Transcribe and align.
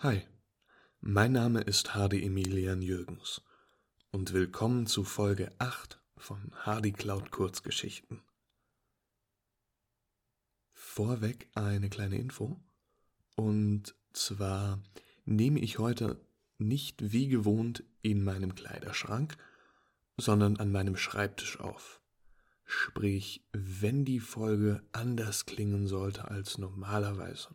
Hi, 0.00 0.20
mein 1.00 1.32
Name 1.32 1.62
ist 1.62 1.94
Hardy 1.94 2.22
Emilian 2.22 2.82
Jürgens 2.82 3.40
und 4.10 4.34
willkommen 4.34 4.86
zu 4.86 5.04
Folge 5.04 5.50
8 5.56 5.98
von 6.18 6.52
Hardy 6.54 6.92
Cloud 6.92 7.30
Kurzgeschichten. 7.30 8.20
Vorweg 10.74 11.48
eine 11.54 11.88
kleine 11.88 12.18
Info 12.18 12.60
und 13.36 13.94
zwar 14.12 14.82
nehme 15.24 15.60
ich 15.60 15.78
heute 15.78 16.20
nicht 16.58 17.12
wie 17.12 17.28
gewohnt 17.28 17.82
in 18.02 18.22
meinem 18.22 18.54
Kleiderschrank, 18.54 19.38
sondern 20.18 20.58
an 20.58 20.70
meinem 20.70 20.98
Schreibtisch 20.98 21.58
auf. 21.58 22.02
Sprich, 22.66 23.46
wenn 23.52 24.04
die 24.04 24.20
Folge 24.20 24.82
anders 24.92 25.46
klingen 25.46 25.86
sollte 25.86 26.30
als 26.30 26.58
normalerweise, 26.58 27.48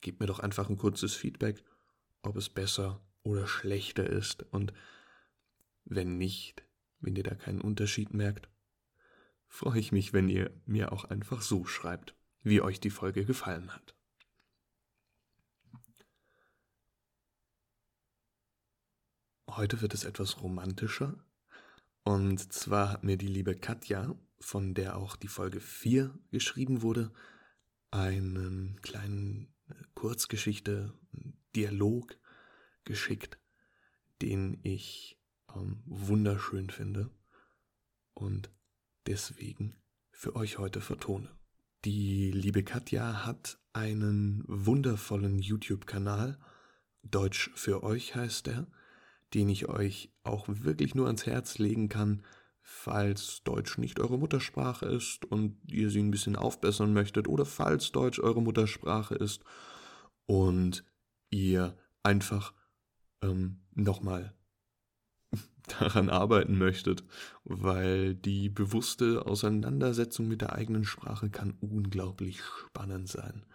Gebt 0.00 0.20
mir 0.20 0.26
doch 0.26 0.38
einfach 0.38 0.68
ein 0.68 0.76
kurzes 0.76 1.14
Feedback, 1.14 1.64
ob 2.22 2.36
es 2.36 2.48
besser 2.48 3.00
oder 3.22 3.46
schlechter 3.46 4.08
ist. 4.08 4.42
Und 4.52 4.72
wenn 5.84 6.18
nicht, 6.18 6.64
wenn 7.00 7.16
ihr 7.16 7.22
da 7.22 7.34
keinen 7.34 7.60
Unterschied 7.60 8.14
merkt, 8.14 8.48
freue 9.46 9.80
ich 9.80 9.92
mich, 9.92 10.12
wenn 10.12 10.28
ihr 10.28 10.50
mir 10.66 10.92
auch 10.92 11.04
einfach 11.04 11.42
so 11.42 11.64
schreibt, 11.64 12.14
wie 12.42 12.60
euch 12.60 12.80
die 12.80 12.90
Folge 12.90 13.24
gefallen 13.24 13.74
hat. 13.74 13.94
Heute 19.48 19.80
wird 19.80 19.94
es 19.94 20.04
etwas 20.04 20.42
romantischer. 20.42 21.24
Und 22.04 22.52
zwar 22.52 22.92
hat 22.92 23.04
mir 23.04 23.16
die 23.16 23.26
liebe 23.26 23.56
Katja, 23.56 24.14
von 24.40 24.74
der 24.74 24.96
auch 24.96 25.16
die 25.16 25.28
Folge 25.28 25.60
4 25.60 26.16
geschrieben 26.30 26.82
wurde, 26.82 27.12
einen 27.90 28.78
kleinen 28.82 29.52
Kurzgeschichte, 29.94 30.92
Dialog 31.54 32.18
geschickt, 32.84 33.38
den 34.22 34.58
ich 34.62 35.18
ähm, 35.54 35.82
wunderschön 35.86 36.70
finde 36.70 37.10
und 38.14 38.50
deswegen 39.06 39.76
für 40.10 40.36
euch 40.36 40.58
heute 40.58 40.80
vertone. 40.80 41.30
Die 41.84 42.30
liebe 42.32 42.64
Katja 42.64 43.24
hat 43.24 43.58
einen 43.72 44.44
wundervollen 44.48 45.38
YouTube-Kanal, 45.38 46.38
Deutsch 47.02 47.50
für 47.54 47.82
euch 47.82 48.14
heißt 48.14 48.48
er, 48.48 48.66
den 49.34 49.48
ich 49.48 49.68
euch 49.68 50.12
auch 50.22 50.46
wirklich 50.48 50.94
nur 50.94 51.06
ans 51.06 51.26
Herz 51.26 51.58
legen 51.58 51.88
kann, 51.88 52.24
falls 52.70 53.42
Deutsch 53.44 53.78
nicht 53.78 53.98
eure 53.98 54.18
Muttersprache 54.18 54.84
ist 54.84 55.24
und 55.24 55.58
ihr 55.72 55.88
sie 55.88 56.00
ein 56.00 56.10
bisschen 56.10 56.36
aufbessern 56.36 56.92
möchtet 56.92 57.26
oder 57.26 57.46
falls 57.46 57.92
Deutsch 57.92 58.20
eure 58.20 58.42
Muttersprache 58.42 59.14
ist 59.14 59.42
und 60.26 60.84
ihr 61.30 61.78
einfach 62.02 62.52
ähm, 63.22 63.62
nochmal 63.74 64.34
daran 65.80 66.10
arbeiten 66.10 66.58
möchtet, 66.58 67.04
weil 67.44 68.14
die 68.14 68.50
bewusste 68.50 69.24
Auseinandersetzung 69.24 70.28
mit 70.28 70.42
der 70.42 70.52
eigenen 70.52 70.84
Sprache 70.84 71.30
kann 71.30 71.56
unglaublich 71.60 72.42
spannend 72.42 73.08
sein. 73.08 73.46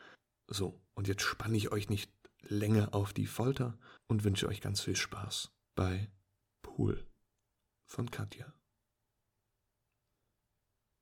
So, 0.48 0.82
und 0.96 1.08
jetzt 1.08 1.22
spanne 1.22 1.56
ich 1.56 1.72
euch 1.72 1.88
nicht 1.88 2.12
länger 2.42 2.96
auf 2.96 3.14
die 3.14 3.28
Folter 3.28 3.78
und 4.08 4.24
wünsche 4.24 4.48
euch 4.48 4.60
ganz 4.60 4.82
viel 4.82 4.96
Spaß 4.96 5.52
bei 5.76 6.10
Pool 6.64 7.06
von 7.86 8.10
Katja. 8.10 8.52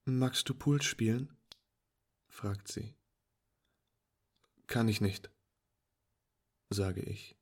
Magst 0.05 0.49
du 0.49 0.55
Pool 0.55 0.81
spielen? 0.81 1.37
fragt 2.27 2.67
sie. 2.67 2.95
Kann 4.65 4.87
ich 4.87 4.99
nicht, 4.99 5.29
sage 6.71 7.01
ich. 7.01 7.37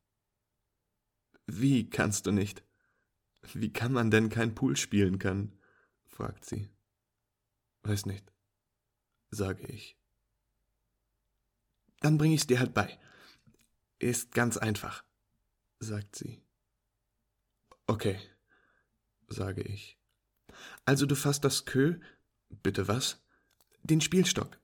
Wie 1.46 1.88
kannst 1.88 2.26
du 2.26 2.32
nicht? 2.32 2.62
Wie 3.54 3.72
kann 3.72 3.92
man 3.92 4.10
denn 4.10 4.28
kein 4.28 4.54
Pool 4.54 4.76
spielen 4.76 5.18
können? 5.18 5.58
fragt 6.04 6.44
sie. 6.44 6.68
Weiß 7.82 8.04
nicht, 8.04 8.30
sage 9.30 9.66
ich. 9.66 9.96
Dann 12.00 12.18
bring 12.18 12.32
ich's 12.32 12.46
dir 12.46 12.58
halt 12.58 12.74
bei. 12.74 12.98
Ist 13.98 14.32
ganz 14.32 14.58
einfach, 14.58 15.02
sagt 15.78 16.14
sie. 16.14 16.42
Okay, 17.86 18.20
sage 19.28 19.62
ich. 19.62 19.98
Also 20.84 21.06
du 21.06 21.14
fasst 21.14 21.44
das 21.44 21.64
Kö 21.64 21.98
Bitte 22.62 22.88
was? 22.88 23.20
Den 23.82 24.00
Spielstock. 24.00 24.58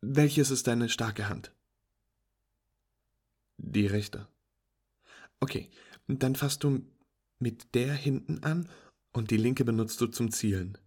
Welches 0.00 0.50
ist 0.50 0.66
deine 0.66 0.88
starke 0.88 1.28
Hand? 1.28 1.52
Die 3.58 3.86
rechte. 3.86 4.26
Okay, 5.40 5.70
dann 6.06 6.36
fasst 6.36 6.64
du 6.64 6.86
mit 7.38 7.74
der 7.74 7.92
hinten 7.92 8.42
an 8.42 8.68
und 9.12 9.30
die 9.30 9.36
linke 9.36 9.64
benutzt 9.64 10.00
du 10.00 10.06
zum 10.06 10.30
Zielen. 10.30 10.78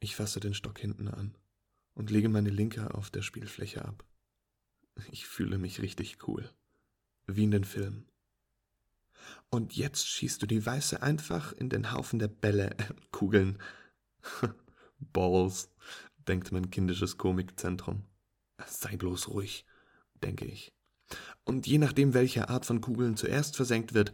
Ich 0.00 0.16
fasse 0.16 0.40
den 0.40 0.54
Stock 0.54 0.78
hinten 0.78 1.08
an 1.08 1.34
und 1.94 2.10
lege 2.10 2.28
meine 2.28 2.50
linke 2.50 2.94
auf 2.94 3.10
der 3.10 3.22
Spielfläche 3.22 3.84
ab. 3.84 4.04
Ich 5.10 5.26
fühle 5.26 5.58
mich 5.58 5.80
richtig 5.80 6.28
cool. 6.28 6.48
Wie 7.26 7.44
in 7.44 7.50
den 7.50 7.64
Filmen. 7.64 8.06
Und 9.48 9.74
jetzt 9.76 10.06
schießt 10.06 10.42
du 10.42 10.46
die 10.46 10.64
Weiße 10.64 11.02
einfach 11.02 11.52
in 11.52 11.70
den 11.70 11.92
Haufen 11.92 12.18
der 12.18 12.28
Bälle, 12.28 12.72
äh, 12.78 12.92
Kugeln. 13.10 13.58
Balls, 14.98 15.70
denkt 16.28 16.52
mein 16.52 16.70
kindisches 16.70 17.18
Komikzentrum. 17.18 18.04
Sei 18.66 18.96
bloß 18.96 19.28
ruhig, 19.28 19.64
denke 20.22 20.44
ich. 20.46 20.72
Und 21.44 21.66
je 21.66 21.78
nachdem, 21.78 22.14
welche 22.14 22.48
Art 22.48 22.66
von 22.66 22.80
Kugeln 22.80 23.16
zuerst 23.16 23.56
versenkt 23.56 23.94
wird, 23.94 24.12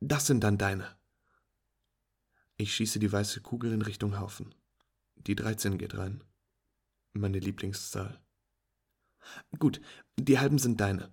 das 0.00 0.26
sind 0.26 0.44
dann 0.44 0.58
deine. 0.58 0.96
Ich 2.56 2.74
schieße 2.74 2.98
die 2.98 3.10
weiße 3.10 3.40
Kugel 3.40 3.72
in 3.72 3.82
Richtung 3.82 4.18
Haufen. 4.18 4.54
Die 5.16 5.36
13 5.36 5.78
geht 5.78 5.96
rein. 5.96 6.22
Meine 7.12 7.38
Lieblingszahl. 7.38 8.20
Gut, 9.58 9.80
die 10.18 10.38
halben 10.38 10.58
sind 10.58 10.80
deine. 10.80 11.12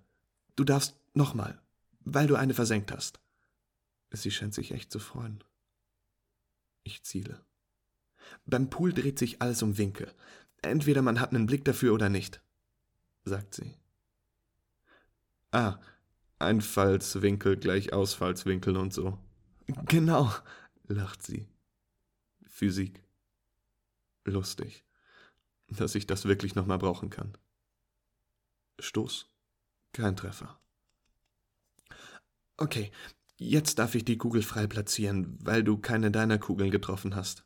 Du 0.56 0.64
darfst 0.64 0.96
nochmal, 1.14 1.62
weil 2.00 2.28
du 2.28 2.36
eine 2.36 2.54
versenkt 2.54 2.92
hast. 2.92 3.20
Sie 4.12 4.32
scheint 4.32 4.54
sich 4.54 4.72
echt 4.72 4.92
zu 4.92 5.00
freuen. 5.00 5.44
Ich 6.84 7.04
ziele. 7.04 7.44
Beim 8.46 8.70
Pool 8.70 8.94
dreht 8.94 9.20
sich 9.20 9.42
alles 9.42 9.62
um 9.64 9.78
Winkel. 9.78 10.12
Entweder 10.62 11.02
man 11.02 11.20
hat 11.20 11.32
einen 11.32 11.46
Blick 11.46 11.66
dafür 11.66 11.94
oder 11.94 12.10
nicht, 12.10 12.42
sagt 13.24 13.56
sie. 13.56 13.76
Ah, 15.52 15.80
Einfallswinkel 16.40 17.58
gleich 17.58 17.94
Ausfallswinkel 17.94 18.76
und 18.78 18.94
so. 18.94 19.18
Genau, 19.88 20.32
lacht 20.88 21.24
sie. 21.24 21.48
Physik. 22.48 23.04
Lustig, 24.26 24.84
dass 25.68 25.96
ich 25.96 26.08
das 26.08 26.26
wirklich 26.26 26.56
nochmal 26.56 26.80
brauchen 26.80 27.10
kann. 27.10 27.38
Stoß. 28.80 29.30
Kein 29.94 30.16
Treffer. 30.18 30.60
Okay, 32.58 32.92
jetzt 33.38 33.80
darf 33.80 33.96
ich 33.96 34.04
die 34.04 34.18
Kugel 34.18 34.42
frei 34.42 34.68
platzieren, 34.68 35.38
weil 35.42 35.64
du 35.64 35.78
keine 35.78 36.12
deiner 36.12 36.38
Kugeln 36.38 36.72
getroffen 36.72 37.16
hast. 37.16 37.45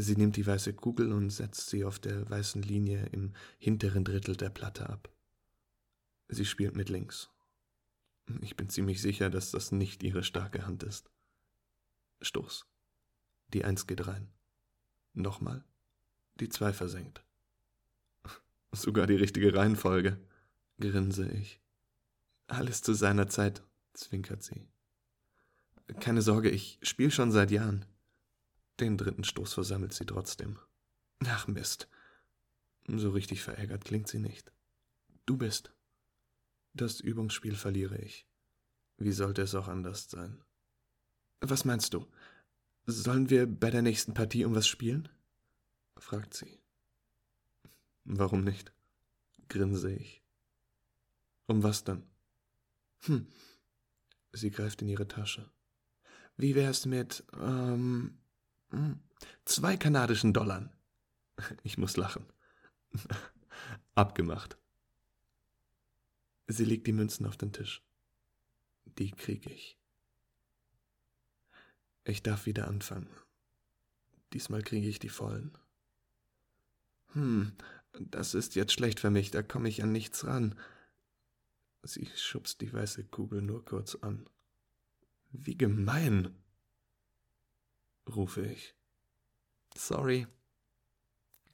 Sie 0.00 0.14
nimmt 0.14 0.36
die 0.36 0.46
weiße 0.46 0.74
Kugel 0.74 1.12
und 1.12 1.30
setzt 1.30 1.70
sie 1.70 1.84
auf 1.84 1.98
der 1.98 2.30
weißen 2.30 2.62
Linie 2.62 3.06
im 3.06 3.34
hinteren 3.58 4.04
Drittel 4.04 4.36
der 4.36 4.48
Platte 4.48 4.88
ab. 4.88 5.12
Sie 6.28 6.44
spielt 6.44 6.76
mit 6.76 6.88
links. 6.88 7.30
Ich 8.40 8.56
bin 8.56 8.68
ziemlich 8.68 9.02
sicher, 9.02 9.28
dass 9.28 9.50
das 9.50 9.72
nicht 9.72 10.04
ihre 10.04 10.22
starke 10.22 10.64
Hand 10.64 10.84
ist. 10.84 11.10
Stoß. 12.20 12.64
Die 13.48 13.64
Eins 13.64 13.88
geht 13.88 14.06
rein. 14.06 14.28
Nochmal. 15.14 15.64
Die 16.38 16.48
Zwei 16.48 16.72
versenkt. 16.72 17.24
Sogar 18.72 19.08
die 19.08 19.16
richtige 19.16 19.52
Reihenfolge, 19.52 20.16
grinse 20.78 21.28
ich. 21.28 21.60
Alles 22.46 22.82
zu 22.82 22.94
seiner 22.94 23.28
Zeit, 23.28 23.64
zwinkert 23.94 24.44
sie. 24.44 24.68
Keine 25.98 26.22
Sorge, 26.22 26.50
ich 26.50 26.78
spiel 26.82 27.10
schon 27.10 27.32
seit 27.32 27.50
Jahren. 27.50 27.84
Den 28.80 28.96
dritten 28.96 29.24
Stoß 29.24 29.54
versammelt 29.54 29.92
sie 29.92 30.06
trotzdem. 30.06 30.58
Ach 31.24 31.48
Mist. 31.48 31.88
So 32.86 33.10
richtig 33.10 33.42
verärgert 33.42 33.84
klingt 33.84 34.08
sie 34.08 34.18
nicht. 34.18 34.52
Du 35.26 35.36
bist. 35.36 35.72
Das 36.74 37.00
Übungsspiel 37.00 37.56
verliere 37.56 37.98
ich. 37.98 38.26
Wie 38.96 39.12
sollte 39.12 39.42
es 39.42 39.54
auch 39.54 39.68
anders 39.68 40.08
sein? 40.08 40.42
Was 41.40 41.64
meinst 41.64 41.94
du? 41.94 42.06
Sollen 42.86 43.30
wir 43.30 43.46
bei 43.46 43.70
der 43.70 43.82
nächsten 43.82 44.14
Partie 44.14 44.44
um 44.44 44.54
was 44.54 44.66
spielen? 44.66 45.08
fragt 45.98 46.34
sie. 46.34 46.60
Warum 48.04 48.42
nicht? 48.44 48.72
grinse 49.48 49.92
ich. 49.92 50.22
Um 51.46 51.62
was 51.62 51.84
dann? 51.84 52.02
Hm. 53.00 53.26
Sie 54.32 54.50
greift 54.50 54.82
in 54.82 54.88
ihre 54.88 55.08
Tasche. 55.08 55.50
Wie 56.36 56.54
wär's 56.54 56.86
mit, 56.86 57.24
ähm, 57.34 57.40
hm. 57.40 58.18
Zwei 59.44 59.76
kanadischen 59.76 60.32
Dollar. 60.32 60.70
Ich 61.62 61.78
muss 61.78 61.96
lachen. 61.96 62.26
Abgemacht. 63.94 64.58
Sie 66.46 66.64
legt 66.64 66.86
die 66.86 66.92
Münzen 66.92 67.26
auf 67.26 67.36
den 67.36 67.52
Tisch. 67.52 67.82
Die 68.84 69.10
krieg 69.10 69.46
ich. 69.46 69.78
Ich 72.04 72.22
darf 72.22 72.46
wieder 72.46 72.68
anfangen. 72.68 73.08
Diesmal 74.32 74.62
kriege 74.62 74.88
ich 74.88 74.98
die 74.98 75.08
vollen. 75.08 75.56
Hm, 77.12 77.52
das 77.92 78.34
ist 78.34 78.54
jetzt 78.54 78.72
schlecht 78.72 79.00
für 79.00 79.10
mich, 79.10 79.30
da 79.30 79.42
komme 79.42 79.68
ich 79.68 79.82
an 79.82 79.92
nichts 79.92 80.24
ran. 80.24 80.58
Sie 81.82 82.08
schubst 82.16 82.60
die 82.60 82.72
weiße 82.72 83.04
Kugel 83.04 83.42
nur 83.42 83.64
kurz 83.64 83.94
an. 83.96 84.28
Wie 85.30 85.56
gemein, 85.56 86.34
rufe 88.14 88.44
ich. 88.46 88.74
Sorry, 89.76 90.26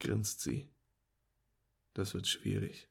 grinst 0.01 0.41
sie. 0.41 0.69
Das 1.95 2.15
wird 2.15 2.27
schwierig. 2.27 2.89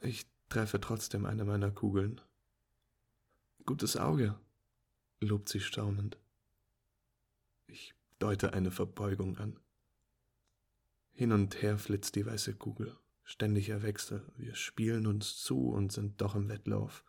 Ich 0.00 0.26
treffe 0.48 0.80
trotzdem 0.80 1.26
eine 1.26 1.44
meiner 1.44 1.70
Kugeln. 1.70 2.20
Gutes 3.64 3.96
Auge, 3.96 4.38
lobt 5.20 5.48
sie 5.48 5.60
staunend. 5.60 6.18
Ich 7.66 7.94
deute 8.18 8.54
eine 8.54 8.70
Verbeugung 8.70 9.36
an. 9.38 9.58
Hin 11.12 11.32
und 11.32 11.60
her 11.62 11.78
flitzt 11.78 12.14
die 12.14 12.24
weiße 12.24 12.54
Kugel. 12.54 12.96
Ständiger 13.24 13.82
Wechsel. 13.82 14.24
Wir 14.36 14.54
spielen 14.54 15.06
uns 15.06 15.36
zu 15.36 15.68
und 15.68 15.92
sind 15.92 16.20
doch 16.20 16.34
im 16.34 16.48
Wettlauf. 16.48 17.04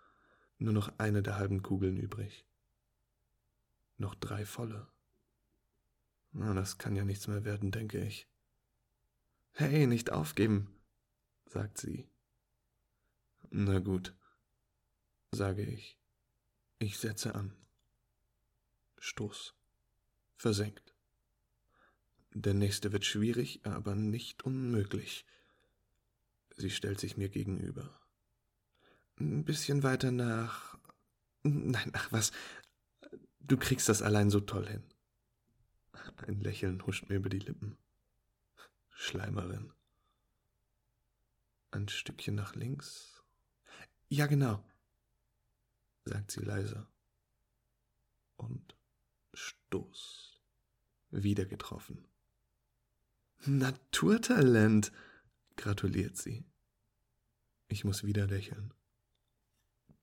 Nur 0.57 0.73
noch 0.73 0.91
eine 0.97 1.23
der 1.23 1.37
halben 1.37 1.63
Kugeln 1.63 1.95
übrig. 1.95 2.45
Noch 3.97 4.15
drei 4.15 4.45
volle. 4.45 4.87
Das 6.31 6.77
kann 6.77 6.95
ja 6.95 7.03
nichts 7.03 7.27
mehr 7.27 7.43
werden, 7.43 7.71
denke 7.71 8.03
ich. 8.03 8.27
Hey, 9.53 9.87
nicht 9.87 10.11
aufgeben, 10.11 10.67
sagt 11.45 11.77
sie. 11.77 12.07
Na 13.49 13.79
gut, 13.79 14.15
sage 15.31 15.63
ich. 15.63 15.97
Ich 16.77 16.97
setze 16.97 17.35
an. 17.35 17.53
Stoß. 18.99 19.55
Versenkt. 20.37 20.95
Der 22.33 22.53
nächste 22.53 22.91
wird 22.91 23.05
schwierig, 23.05 23.61
aber 23.65 23.95
nicht 23.95 24.43
unmöglich. 24.43 25.25
Sie 26.55 26.69
stellt 26.69 26.99
sich 26.99 27.17
mir 27.17 27.29
gegenüber. 27.29 27.99
Ein 29.19 29.43
bisschen 29.43 29.83
weiter 29.83 30.11
nach. 30.11 30.77
Nein, 31.43 31.91
ach 31.93 32.11
was. 32.11 32.31
Du 33.39 33.57
kriegst 33.57 33.89
das 33.89 34.01
allein 34.01 34.29
so 34.29 34.39
toll 34.39 34.67
hin. 34.67 34.83
Ein 36.27 36.39
Lächeln 36.41 36.85
huscht 36.85 37.09
mir 37.09 37.15
über 37.15 37.29
die 37.29 37.39
Lippen. 37.39 37.77
Schleimerin. 38.89 39.71
Ein 41.71 41.87
Stückchen 41.87 42.35
nach 42.35 42.55
links. 42.55 43.23
Ja, 44.09 44.25
genau, 44.25 44.63
sagt 46.03 46.31
sie 46.31 46.41
leise. 46.41 46.87
Und 48.37 48.75
Stoß. 49.33 50.41
Wieder 51.11 51.45
getroffen. 51.45 52.07
Naturtalent, 53.45 54.91
gratuliert 55.55 56.17
sie. 56.17 56.45
Ich 57.67 57.83
muss 57.83 58.03
wieder 58.03 58.27
lächeln. 58.27 58.73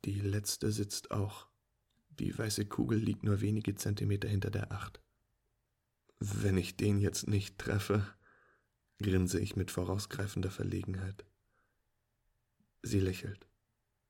Die 0.04 0.20
letzte 0.20 0.72
sitzt 0.72 1.10
auch. 1.10 1.48
Die 2.10 2.36
weiße 2.36 2.66
Kugel 2.66 2.98
liegt 2.98 3.24
nur 3.24 3.40
wenige 3.40 3.74
Zentimeter 3.74 4.28
hinter 4.28 4.50
der 4.50 4.72
Acht. 4.72 5.00
Wenn 6.28 6.56
ich 6.56 6.76
den 6.76 7.00
jetzt 7.00 7.28
nicht 7.28 7.56
treffe, 7.56 8.04
grinse 8.98 9.38
ich 9.38 9.54
mit 9.54 9.70
vorausgreifender 9.70 10.50
Verlegenheit. 10.50 11.24
Sie 12.82 12.98
lächelt. 12.98 13.48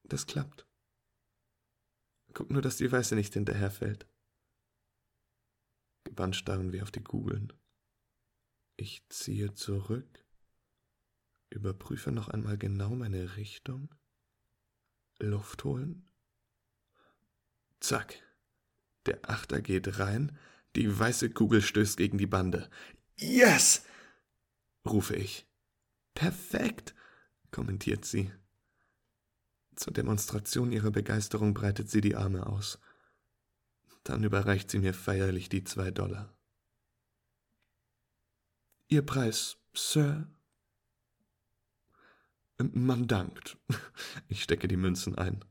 Das 0.02 0.26
klappt. 0.26 0.66
Guck 2.32 2.50
nur, 2.50 2.62
dass 2.62 2.78
die 2.78 2.90
Weiße 2.90 3.14
nicht 3.16 3.34
hinterherfällt. 3.34 4.06
Gebannt 6.04 6.36
starren 6.36 6.72
wir 6.72 6.84
auf 6.84 6.90
die 6.90 7.02
Kugeln. 7.02 7.52
Ich 8.76 9.06
ziehe 9.10 9.52
zurück, 9.52 10.24
überprüfe 11.50 12.12
noch 12.12 12.28
einmal 12.28 12.56
genau 12.56 12.90
meine 12.90 13.36
Richtung, 13.36 13.94
Luft 15.18 15.64
holen. 15.64 16.08
Zack. 17.80 18.22
Der 19.04 19.28
Achter 19.28 19.60
geht 19.60 19.98
rein, 19.98 20.38
die 20.76 20.98
weiße 20.98 21.30
Kugel 21.30 21.62
stößt 21.62 21.96
gegen 21.96 22.18
die 22.18 22.26
Bande. 22.26 22.70
Yes! 23.16 23.84
rufe 24.86 25.16
ich. 25.16 25.46
Perfekt, 26.14 26.94
kommentiert 27.50 28.04
sie. 28.04 28.30
Zur 29.74 29.92
Demonstration 29.92 30.72
ihrer 30.72 30.90
Begeisterung 30.90 31.54
breitet 31.54 31.90
sie 31.90 32.00
die 32.00 32.16
Arme 32.16 32.46
aus. 32.46 32.78
Dann 34.04 34.22
überreicht 34.24 34.70
sie 34.70 34.78
mir 34.78 34.94
feierlich 34.94 35.48
die 35.48 35.64
zwei 35.64 35.90
Dollar. 35.90 36.32
Ihr 38.88 39.02
Preis, 39.02 39.58
Sir? 39.74 40.30
Man 42.58 43.06
dankt. 43.06 43.58
Ich 44.28 44.42
stecke 44.42 44.68
die 44.68 44.76
Münzen 44.76 45.16
ein. 45.16 45.44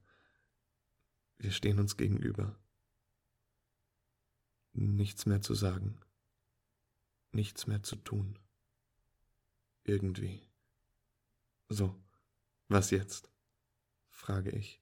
Wir 1.37 1.51
stehen 1.51 1.79
uns 1.79 1.97
gegenüber. 1.97 2.57
Nichts 4.77 5.25
mehr 5.25 5.41
zu 5.41 5.53
sagen. 5.53 5.97
Nichts 7.31 7.65
mehr 7.65 7.81
zu 7.81 7.95
tun. 7.95 8.37
Irgendwie. 9.85 10.41
So, 11.69 11.95
was 12.67 12.91
jetzt? 12.91 13.31
frage 14.09 14.51
ich. 14.51 14.81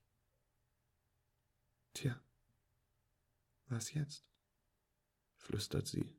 Tja, 1.93 2.19
was 3.67 3.93
jetzt? 3.93 4.27
flüstert 5.35 5.85
sie. 5.85 6.15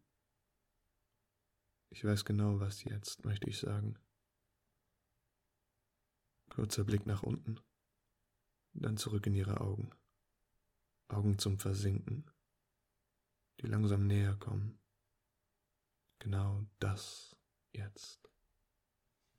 Ich 1.91 2.05
weiß 2.05 2.25
genau, 2.25 2.61
was 2.61 2.85
jetzt, 2.85 3.25
möchte 3.25 3.51
ich 3.51 3.59
sagen. 3.59 3.99
Kurzer 6.49 6.85
Blick 6.85 7.07
nach 7.07 7.25
unten, 7.25 7.59
dann 8.73 8.97
zurück 8.97 9.27
in 9.27 9.35
ihre 9.35 9.61
Augen. 9.61 9.91
Augen 11.09 11.39
zum 11.39 11.59
Versinken, 11.59 12.31
die 13.61 13.67
langsam 13.67 14.07
näher 14.07 14.37
kommen. 14.37 14.79
Genau 16.19 16.67
das 16.79 17.37
jetzt. 17.73 18.34